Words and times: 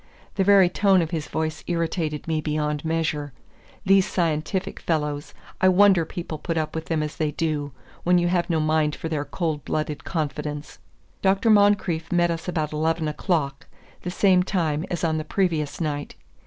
The 0.33 0.43
very 0.43 0.67
tone 0.67 0.99
of 1.03 1.11
his 1.11 1.27
voice 1.27 1.63
irritated 1.67 2.27
me 2.27 2.41
beyond 2.41 2.83
measure. 2.83 3.33
These 3.85 4.07
scientific 4.09 4.79
fellows, 4.79 5.35
I 5.61 5.69
wonder 5.69 6.05
people 6.05 6.39
put 6.39 6.57
up 6.57 6.73
with 6.73 6.85
them 6.85 7.03
as 7.03 7.17
they 7.17 7.29
do, 7.29 7.71
when 8.03 8.17
you 8.17 8.27
have 8.27 8.49
no 8.49 8.59
mind 8.59 8.95
for 8.95 9.09
their 9.09 9.25
cold 9.25 9.63
blooded 9.63 10.03
confidence. 10.03 10.79
Dr. 11.21 11.51
Moncrieff 11.51 12.11
met 12.11 12.31
us 12.31 12.47
about 12.47 12.73
eleven 12.73 13.07
o'clock, 13.07 13.67
the 14.01 14.09
same 14.09 14.41
time 14.41 14.85
as 14.89 15.03
on 15.03 15.19
the 15.19 15.23
previous 15.23 15.79
night. 15.79 16.15